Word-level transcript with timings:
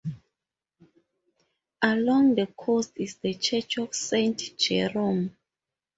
Along 1.83 2.33
the 2.33 2.47
coast 2.47 2.93
is 2.95 3.17
the 3.17 3.35
church 3.35 3.77
of 3.77 3.93
Saint 3.93 4.57
Jerome. 4.57 5.37